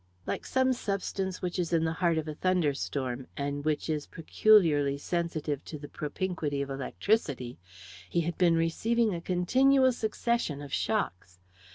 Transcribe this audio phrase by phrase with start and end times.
[0.25, 4.97] Like some substance which is in the heart of a thunderstorm, and which is peculiarly
[4.97, 7.59] sensitive to the propinquity of electricity,
[8.09, 11.39] he had been receiving a continual succession of shocks.